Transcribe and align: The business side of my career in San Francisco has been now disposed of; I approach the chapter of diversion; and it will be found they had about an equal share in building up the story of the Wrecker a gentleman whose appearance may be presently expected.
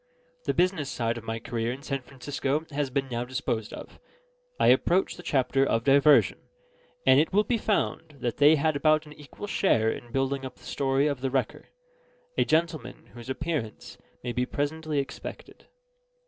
The 0.45 0.53
business 0.55 0.89
side 0.89 1.19
of 1.19 1.23
my 1.25 1.37
career 1.37 1.71
in 1.71 1.83
San 1.83 2.01
Francisco 2.01 2.65
has 2.71 2.89
been 2.89 3.07
now 3.09 3.23
disposed 3.23 3.71
of; 3.71 3.99
I 4.59 4.69
approach 4.69 5.15
the 5.15 5.21
chapter 5.21 5.63
of 5.63 5.83
diversion; 5.83 6.39
and 7.05 7.19
it 7.19 7.31
will 7.31 7.43
be 7.43 7.59
found 7.59 8.15
they 8.19 8.55
had 8.55 8.75
about 8.75 9.05
an 9.05 9.13
equal 9.13 9.45
share 9.45 9.91
in 9.91 10.11
building 10.11 10.43
up 10.43 10.55
the 10.55 10.63
story 10.63 11.05
of 11.05 11.21
the 11.21 11.29
Wrecker 11.29 11.67
a 12.35 12.45
gentleman 12.45 13.11
whose 13.13 13.29
appearance 13.29 13.99
may 14.23 14.31
be 14.31 14.47
presently 14.47 14.97
expected. 14.97 15.67